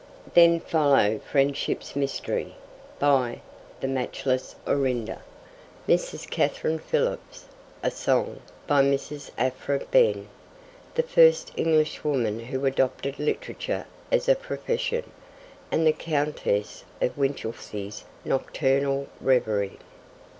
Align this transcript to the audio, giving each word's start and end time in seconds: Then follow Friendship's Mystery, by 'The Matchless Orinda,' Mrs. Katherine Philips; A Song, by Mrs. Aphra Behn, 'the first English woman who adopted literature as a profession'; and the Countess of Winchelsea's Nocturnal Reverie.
Then 0.33 0.59
follow 0.59 1.19
Friendship's 1.19 1.95
Mystery, 1.95 2.55
by 2.97 3.41
'The 3.81 3.87
Matchless 3.87 4.55
Orinda,' 4.65 5.21
Mrs. 5.87 6.27
Katherine 6.27 6.79
Philips; 6.79 7.45
A 7.83 7.91
Song, 7.91 8.39
by 8.65 8.81
Mrs. 8.81 9.29
Aphra 9.37 9.81
Behn, 9.91 10.27
'the 10.95 11.03
first 11.03 11.51
English 11.55 12.03
woman 12.03 12.39
who 12.39 12.65
adopted 12.65 13.19
literature 13.19 13.85
as 14.11 14.27
a 14.27 14.33
profession'; 14.33 15.11
and 15.71 15.85
the 15.85 15.93
Countess 15.93 16.83
of 16.99 17.15
Winchelsea's 17.15 18.03
Nocturnal 18.25 19.05
Reverie. 19.21 19.77